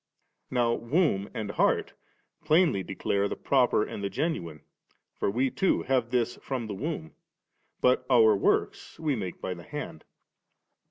[0.49, 1.93] Now * womb' and * heart'
[2.43, 4.61] plainly declare the proper and the genuine;
[5.13, 7.13] for we too have this from the womb;
[7.81, 10.05] but our works we make by the hand.